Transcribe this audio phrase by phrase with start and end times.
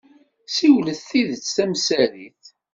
[0.49, 2.43] Ssiwlet tidet tamsarit.